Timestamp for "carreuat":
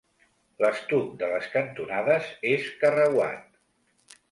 2.83-3.57